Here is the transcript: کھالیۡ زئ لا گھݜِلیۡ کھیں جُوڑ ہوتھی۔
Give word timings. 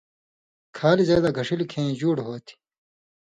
کھالیۡ 0.77 1.07
زئ 1.07 1.17
لا 1.23 1.31
گھݜِلیۡ 1.37 1.69
کھیں 1.71 1.89
جُوڑ 1.99 2.17
ہوتھی۔ 2.25 2.53